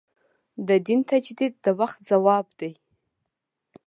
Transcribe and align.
د 0.67 0.69
دین 0.85 0.99
تجدید 1.11 1.53
د 1.63 1.65
وخت 1.79 1.99
ځواب 2.09 2.47
دی. 2.59 2.71